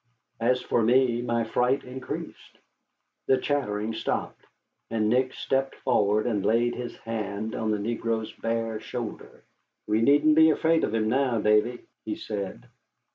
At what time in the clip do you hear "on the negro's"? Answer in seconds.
7.53-8.33